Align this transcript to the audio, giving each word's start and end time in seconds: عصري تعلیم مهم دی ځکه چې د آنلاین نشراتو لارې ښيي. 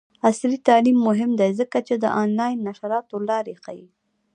عصري 0.27 0.57
تعلیم 0.67 0.97
مهم 1.07 1.31
دی 1.39 1.49
ځکه 1.59 1.77
چې 1.87 1.95
د 1.97 2.05
آنلاین 2.21 2.57
نشراتو 2.67 3.15
لارې 3.29 3.55
ښيي. 3.63 3.87